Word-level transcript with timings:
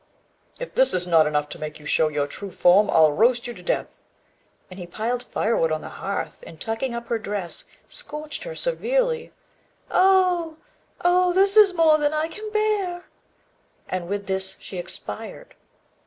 "If 0.59 0.73
this 0.73 0.95
is 0.95 1.05
not 1.05 1.27
enough 1.27 1.47
to 1.49 1.59
make 1.59 1.77
you 1.79 1.85
show 1.85 2.07
your 2.07 2.25
true 2.25 2.49
form, 2.49 2.89
I'll 2.89 3.11
roast 3.11 3.45
you 3.45 3.53
to 3.53 3.61
death;" 3.61 4.05
and 4.71 4.79
he 4.79 4.87
piled 4.87 5.21
firewood 5.21 5.71
on 5.71 5.81
the 5.81 5.89
hearth, 5.89 6.43
and, 6.47 6.59
tucking 6.59 6.95
up 6.95 7.05
her 7.09 7.19
dress, 7.19 7.65
scorched 7.87 8.43
her 8.43 8.55
severely. 8.55 9.31
"Oh! 9.91 10.57
oh! 11.05 11.33
this 11.33 11.55
is 11.55 11.75
more 11.75 11.99
than 11.99 12.13
I 12.15 12.29
can 12.29 12.51
bear;" 12.51 13.05
and 13.87 14.07
with 14.07 14.25
this 14.25 14.57
she 14.59 14.79
expired. 14.79 15.53